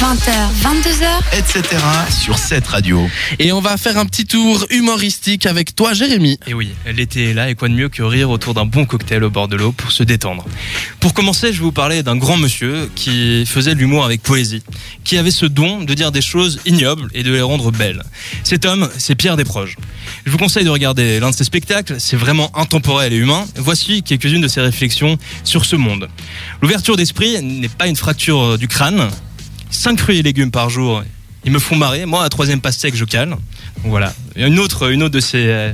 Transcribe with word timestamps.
20h, 0.00 0.32
22h, 0.60 1.38
etc. 1.38 1.62
sur 2.10 2.36
cette 2.36 2.66
radio. 2.66 3.08
Et 3.38 3.52
on 3.52 3.60
va 3.60 3.76
faire 3.76 3.96
un 3.96 4.06
petit 4.06 4.26
tour 4.26 4.66
humoristique 4.70 5.46
avec 5.46 5.76
toi, 5.76 5.94
Jérémy. 5.94 6.36
Et 6.48 6.54
oui, 6.54 6.70
l'été 6.84 7.30
est 7.30 7.34
là 7.34 7.48
et 7.48 7.54
quoi 7.54 7.68
de 7.68 7.74
mieux 7.74 7.88
que 7.88 8.02
rire 8.02 8.30
autour 8.30 8.54
d'un 8.54 8.64
bon 8.64 8.86
cocktail 8.86 9.22
au 9.22 9.30
bord 9.30 9.46
de 9.46 9.54
l'eau 9.54 9.70
pour 9.70 9.92
se 9.92 10.02
détendre. 10.02 10.46
Pour 10.98 11.14
commencer, 11.14 11.52
je 11.52 11.58
vais 11.58 11.64
vous 11.64 11.72
parler 11.72 12.02
d'un 12.02 12.16
grand 12.16 12.36
monsieur 12.36 12.90
qui 12.96 13.46
faisait 13.46 13.76
de 13.76 13.78
l'humour 13.78 14.04
avec 14.04 14.20
poésie, 14.20 14.64
qui 15.04 15.16
avait 15.16 15.30
ce 15.30 15.46
don 15.46 15.82
de 15.82 15.94
dire 15.94 16.10
des 16.10 16.22
choses 16.22 16.58
ignobles 16.66 17.08
et 17.14 17.22
de 17.22 17.32
les 17.32 17.42
rendre 17.42 17.70
belles. 17.70 18.02
Cet 18.42 18.64
homme, 18.64 18.88
c'est 18.98 19.14
Pierre 19.14 19.36
Desproges. 19.36 19.76
Je 20.26 20.30
vous 20.32 20.38
conseille 20.38 20.64
de 20.64 20.70
regarder 20.70 21.20
l'un 21.20 21.30
de 21.30 21.36
ses 21.36 21.44
spectacles, 21.44 21.96
c'est 21.98 22.16
vraiment 22.16 22.50
intemporel 22.58 23.12
et 23.12 23.16
humain. 23.16 23.46
Voici 23.56 24.02
quelques-unes 24.02 24.42
de 24.42 24.48
ses 24.48 24.60
réflexions 24.60 25.18
sur 25.44 25.64
ce 25.64 25.76
monde. 25.76 26.08
L'ouverture 26.62 26.96
d'esprit 26.96 27.40
n'est 27.42 27.68
pas 27.68 27.86
une 27.86 27.96
fracture 27.96 28.58
du 28.58 28.66
crâne. 28.66 29.08
5 29.74 29.98
fruits 29.98 30.18
et 30.18 30.22
légumes 30.22 30.50
par 30.50 30.70
jour, 30.70 31.02
ils 31.44 31.52
me 31.52 31.58
font 31.58 31.76
marrer. 31.76 32.06
Moi, 32.06 32.22
à 32.24 32.28
troisième 32.28 32.60
pastèque, 32.60 32.94
je 32.96 33.04
cale. 33.04 33.36
Voilà. 33.84 34.14
Une 34.36 34.58
autre, 34.58 34.90
une 34.90 35.02
autre 35.02 35.14
de 35.14 35.20
ces 35.20 35.46
euh, 35.48 35.72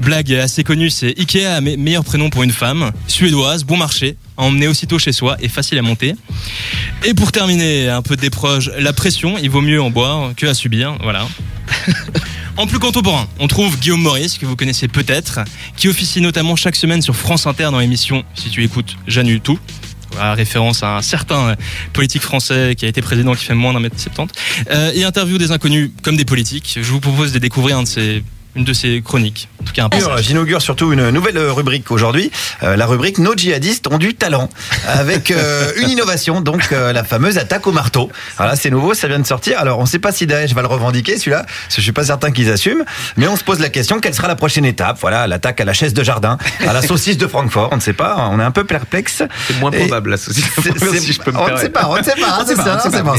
blagues 0.00 0.32
assez 0.34 0.64
connues, 0.64 0.90
c'est 0.90 1.18
Ikea, 1.18 1.60
me- 1.62 1.76
meilleur 1.76 2.04
prénom 2.04 2.28
pour 2.30 2.42
une 2.42 2.50
femme, 2.52 2.90
suédoise, 3.06 3.64
bon 3.64 3.76
marché, 3.76 4.16
à 4.36 4.44
aussitôt 4.68 4.98
chez 4.98 5.12
soi 5.12 5.36
et 5.40 5.48
facile 5.48 5.78
à 5.78 5.82
monter. 5.82 6.14
Et 7.04 7.14
pour 7.14 7.32
terminer, 7.32 7.88
un 7.88 8.02
peu 8.02 8.16
des 8.16 8.28
proches, 8.30 8.70
la 8.78 8.92
pression, 8.92 9.38
il 9.38 9.48
vaut 9.50 9.62
mieux 9.62 9.80
en 9.80 9.90
boire 9.90 10.32
que 10.36 10.46
à 10.46 10.54
subir. 10.54 10.96
Voilà. 11.02 11.26
En 12.56 12.66
plus 12.66 12.80
contemporain, 12.80 13.28
on 13.38 13.46
trouve 13.46 13.78
Guillaume 13.78 14.02
Maurice, 14.02 14.36
que 14.36 14.44
vous 14.44 14.56
connaissez 14.56 14.88
peut-être, 14.88 15.38
qui 15.76 15.86
officie 15.86 16.20
notamment 16.20 16.56
chaque 16.56 16.74
semaine 16.74 17.00
sur 17.00 17.14
France 17.14 17.46
Inter 17.46 17.68
dans 17.70 17.78
l'émission 17.78 18.24
Si 18.34 18.50
tu 18.50 18.64
écoutes, 18.64 18.96
j'annule 19.06 19.40
tout. 19.40 19.60
Voilà, 20.18 20.34
référence 20.34 20.82
à 20.82 20.96
un 20.96 21.02
certain 21.02 21.50
euh, 21.50 21.54
politique 21.92 22.22
français 22.22 22.74
qui 22.76 22.84
a 22.84 22.88
été 22.88 23.00
président 23.02 23.34
qui 23.34 23.44
fait 23.44 23.54
moins 23.54 23.72
d'un 23.72 23.78
mètre 23.78 23.98
70. 23.98 24.32
Euh, 24.70 24.90
et 24.92 25.04
interview 25.04 25.38
des 25.38 25.52
inconnus 25.52 25.90
comme 26.02 26.16
des 26.16 26.24
politiques. 26.24 26.78
Je 26.82 26.90
vous 26.90 26.98
propose 26.98 27.32
de 27.32 27.38
découvrir 27.38 27.78
une 27.78 28.64
de 28.64 28.72
ces 28.72 29.00
chroniques. 29.02 29.48
Tout 29.68 29.74
cas, 29.74 29.84
un 29.84 29.88
passage. 29.90 30.24
J'inaugure- 30.24 30.62
surtout 30.62 30.92
une 30.92 31.10
nouvelle 31.10 31.38
rubrique 31.38 31.90
aujourd'hui, 31.90 32.30
euh, 32.62 32.74
la 32.76 32.86
rubrique 32.86 33.18
Nos 33.18 33.34
djihadistes 33.34 33.86
ont 33.88 33.98
du 33.98 34.14
talent, 34.14 34.48
avec 34.86 35.30
euh, 35.30 35.70
une 35.76 35.90
innovation, 35.90 36.40
donc 36.40 36.68
euh, 36.72 36.92
la 36.92 37.04
fameuse 37.04 37.36
attaque 37.38 37.66
au 37.66 37.72
marteau. 37.72 38.10
Alors 38.38 38.52
là, 38.52 38.56
c'est 38.56 38.70
nouveau, 38.70 38.94
ça 38.94 39.08
vient 39.08 39.18
de 39.18 39.26
sortir. 39.26 39.58
Alors, 39.60 39.78
on 39.78 39.82
ne 39.82 39.86
sait 39.86 39.98
pas 39.98 40.10
si 40.12 40.26
Daesh 40.26 40.52
va 40.54 40.62
le 40.62 40.68
revendiquer, 40.68 41.18
celui-là, 41.18 41.44
parce 41.44 41.74
que 41.74 41.80
je 41.80 41.82
suis 41.82 41.92
pas 41.92 42.04
certain 42.04 42.30
qu'ils 42.30 42.50
assument, 42.50 42.84
mais 43.16 43.28
on 43.28 43.36
se 43.36 43.44
pose 43.44 43.60
la 43.60 43.68
question, 43.68 44.00
quelle 44.00 44.14
sera 44.14 44.26
la 44.28 44.36
prochaine 44.36 44.64
étape? 44.64 44.98
Voilà, 45.00 45.26
l'attaque 45.26 45.60
à 45.60 45.64
la 45.64 45.72
chaise 45.74 45.92
de 45.94 46.02
jardin, 46.02 46.38
à 46.66 46.72
la 46.72 46.80
saucisse 46.82 47.18
de 47.18 47.26
Francfort, 47.26 47.68
on 47.72 47.76
ne 47.76 47.80
sait 47.82 47.92
pas, 47.92 48.16
on 48.30 48.40
est 48.40 48.44
un 48.44 48.50
peu 48.50 48.64
perplexe. 48.64 49.22
C'est 49.46 49.60
moins 49.60 49.70
Et- 49.72 49.78
probable 49.80 50.10
la 50.10 50.16
saucisse. 50.16 50.44
Si 50.44 51.12
je 51.12 51.20
peux 51.20 51.30
me 51.32 51.38
on 51.38 51.48
ne 51.50 51.56
sait 51.56 51.68
pas, 51.68 51.88
on 51.88 51.96
ne 51.98 52.02
sait 52.02 52.14
pas, 52.16 52.38
On 52.40 52.46
c'est 52.46 52.56
ça, 52.62 52.82
on 52.86 52.90
pas. 53.04 53.14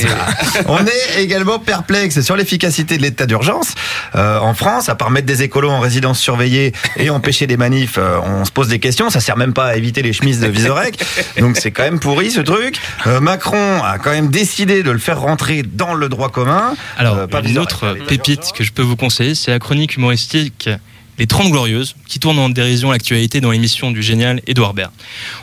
On 0.67 0.79
est 0.85 1.21
également 1.21 1.59
perplexe 1.59 2.21
sur 2.21 2.35
l'efficacité 2.35 2.97
de 2.97 3.03
l'état 3.03 3.25
d'urgence 3.25 3.73
euh, 4.15 4.39
en 4.39 4.53
France, 4.53 4.89
à 4.89 4.95
part 4.95 5.11
mettre 5.11 5.27
des 5.27 5.43
écolos 5.43 5.69
en 5.69 5.79
résidence 5.79 6.19
surveillée 6.19 6.48
et 6.57 7.09
empêcher 7.09 7.47
des 7.47 7.57
manifs, 7.57 7.97
euh, 7.97 8.19
on 8.23 8.45
se 8.45 8.51
pose 8.51 8.67
des 8.67 8.79
questions. 8.79 9.09
Ça 9.09 9.19
sert 9.19 9.37
même 9.37 9.53
pas 9.53 9.67
à 9.67 9.75
éviter 9.75 10.01
les 10.01 10.13
chemises 10.13 10.39
de 10.39 10.47
Visorek, 10.47 10.99
donc 11.39 11.57
c'est 11.57 11.71
quand 11.71 11.83
même 11.83 11.99
pourri 11.99 12.31
ce 12.31 12.41
truc. 12.41 12.77
Euh, 13.07 13.19
Macron 13.19 13.81
a 13.83 13.97
quand 13.99 14.11
même 14.11 14.29
décidé 14.29 14.83
de 14.83 14.91
le 14.91 14.99
faire 14.99 15.19
rentrer 15.19 15.63
dans 15.63 15.93
le 15.93 16.09
droit 16.09 16.29
commun. 16.29 16.73
Alors, 16.97 17.17
Euh, 17.17 17.27
pas 17.27 17.41
une 17.41 17.57
autre 17.57 17.97
pépite 18.07 18.51
que 18.55 18.63
je 18.63 18.71
peux 18.71 18.81
vous 18.81 18.95
conseiller, 18.95 19.35
c'est 19.35 19.51
la 19.51 19.59
chronique 19.59 19.95
humoristique 19.95 20.69
Les 21.17 21.27
30 21.27 21.51
Glorieuses, 21.51 21.95
qui 22.07 22.17
tourne 22.19 22.39
en 22.39 22.47
dérision 22.49 22.91
l'actualité 22.91 23.41
dans 23.41 23.51
l'émission 23.51 23.91
du 23.91 24.01
génial 24.01 24.39
Edouard 24.47 24.73
Baird. 24.73 24.91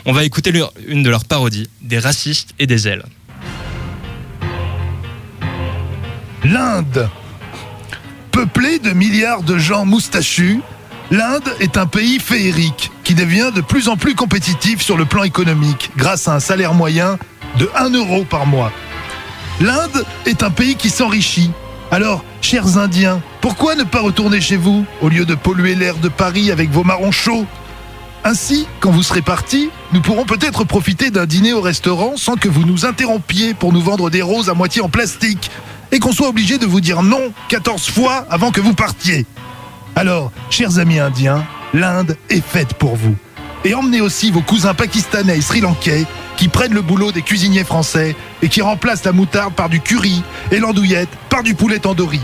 On 0.05 0.11
va 0.11 0.23
écouter 0.23 0.51
leur- 0.51 0.73
une 0.87 1.03
de 1.03 1.09
leurs 1.11 1.25
parodies, 1.25 1.69
des 1.83 1.99
racistes 1.99 2.49
et 2.57 2.65
des 2.65 2.87
ailes. 2.87 3.03
L'Inde. 6.43 7.09
Peuplée 8.31 8.79
de 8.79 8.91
milliards 8.91 9.41
de 9.43 9.57
gens 9.57 9.85
moustachus, 9.85 10.59
l'Inde 11.11 11.55
est 11.59 11.77
un 11.77 11.85
pays 11.85 12.19
féerique 12.19 12.91
qui 13.03 13.13
devient 13.13 13.51
de 13.55 13.61
plus 13.61 13.87
en 13.87 13.97
plus 13.97 14.15
compétitif 14.15 14.81
sur 14.81 14.97
le 14.97 15.05
plan 15.05 15.23
économique 15.23 15.91
grâce 15.95 16.27
à 16.27 16.35
un 16.35 16.39
salaire 16.39 16.73
moyen 16.73 17.17
de 17.57 17.69
1 17.75 17.91
euro 17.91 18.25
par 18.25 18.45
mois. 18.45 18.71
L'Inde 19.61 20.05
est 20.25 20.43
un 20.43 20.49
pays 20.49 20.75
qui 20.75 20.89
s'enrichit. 20.89 21.51
Alors, 21.91 22.23
chers 22.41 22.77
Indiens, 22.77 23.21
pourquoi 23.41 23.75
ne 23.75 23.83
pas 23.83 24.01
retourner 24.01 24.41
chez 24.41 24.57
vous 24.57 24.85
au 25.01 25.09
lieu 25.09 25.25
de 25.25 25.35
polluer 25.35 25.75
l'air 25.75 25.95
de 25.95 26.09
Paris 26.09 26.51
avec 26.51 26.69
vos 26.69 26.83
marrons 26.83 27.11
chauds? 27.11 27.45
Ainsi, 28.25 28.67
quand 28.81 28.91
vous 28.91 29.03
serez 29.03 29.21
partis, 29.21 29.69
nous 29.93 30.01
pourrons 30.01 30.25
peut-être 30.25 30.65
profiter 30.65 31.11
d'un 31.11 31.25
dîner 31.25 31.53
au 31.53 31.61
restaurant 31.61 32.17
sans 32.17 32.35
que 32.35 32.49
vous 32.49 32.65
nous 32.65 32.85
interrompiez 32.85 33.53
pour 33.53 33.71
nous 33.71 33.81
vendre 33.81 34.09
des 34.09 34.21
roses 34.21 34.49
à 34.49 34.53
moitié 34.53 34.81
en 34.81 34.89
plastique 34.89 35.49
et 35.93 35.99
qu'on 35.99 36.11
soit 36.11 36.27
obligé 36.27 36.57
de 36.57 36.65
vous 36.65 36.81
dire 36.81 37.03
non 37.03 37.31
14 37.47 37.89
fois 37.89 38.25
avant 38.29 38.51
que 38.51 38.59
vous 38.59 38.73
partiez. 38.73 39.25
Alors, 39.97 40.31
chers 40.51 40.77
amis 40.77 40.99
indiens, 40.99 41.43
l'Inde 41.73 42.15
est 42.29 42.45
faite 42.45 42.75
pour 42.75 42.95
vous. 42.95 43.15
Et 43.65 43.73
emmenez 43.73 43.99
aussi 43.99 44.29
vos 44.29 44.41
cousins 44.41 44.75
pakistanais 44.75 45.39
et 45.39 45.41
sri-lankais 45.41 46.05
qui 46.37 46.49
prennent 46.49 46.75
le 46.75 46.83
boulot 46.83 47.11
des 47.11 47.23
cuisiniers 47.23 47.63
français 47.63 48.15
et 48.43 48.47
qui 48.47 48.61
remplacent 48.61 49.03
la 49.05 49.11
moutarde 49.11 49.55
par 49.55 49.69
du 49.69 49.79
curry 49.79 50.21
et 50.51 50.59
l'andouillette 50.59 51.09
par 51.29 51.41
du 51.41 51.55
poulet 51.55 51.79
tandoori. 51.79 52.19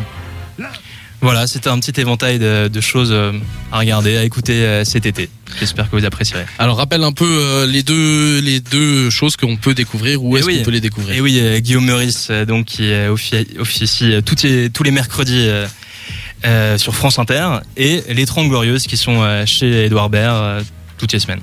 Voilà, 1.20 1.48
c'était 1.48 1.70
un 1.70 1.80
petit 1.80 2.00
éventail 2.00 2.38
de, 2.38 2.68
de 2.68 2.82
choses 2.82 3.10
euh, 3.12 3.32
à 3.72 3.80
regarder, 3.80 4.18
à 4.18 4.24
écouter 4.24 4.62
euh, 4.66 4.84
cet 4.84 5.06
été. 5.08 5.30
J'espère 5.58 5.90
que 5.90 5.96
vous 5.96 6.04
apprécierez. 6.06 6.46
Alors 6.60 6.76
rappelle 6.78 7.02
un 7.04 7.14
peu 7.14 7.26
euh, 7.26 7.66
les 7.66 7.82
deux 7.82 8.40
les 8.42 8.60
deux 8.60 9.10
choses 9.10 9.36
qu'on 9.38 9.56
peut 9.56 9.74
découvrir. 9.74 10.22
Où 10.22 10.36
Eh 10.36 10.40
est-ce 10.42 10.48
oui. 10.48 10.58
qu'on 10.60 10.66
peut 10.66 10.72
les 10.72 10.82
découvrir 10.82 11.16
Et 11.16 11.22
oui, 11.22 11.40
euh, 11.42 11.60
Guillaume 11.60 11.86
Meurice, 11.86 12.30
donc 12.46 12.66
qui 12.66 12.84
offi- 12.92 13.58
officie 13.58 14.22
tous 14.26 14.44
les, 14.44 14.70
tous 14.70 14.84
les 14.84 14.92
mercredis 14.92 15.48
euh, 16.46 16.78
sur 16.78 16.96
France 16.96 17.20
Inter, 17.20 17.60
et 17.78 18.04
les 18.10 18.26
30 18.26 18.50
Glorieuses 18.50 18.84
qui 18.84 18.98
sont 18.98 19.22
euh, 19.22 19.46
chez 19.46 19.86
Edouard 19.86 20.10
Baird 20.10 20.36
euh, 20.36 20.62
toutes 20.98 21.14
les 21.14 21.20
semaines. 21.20 21.42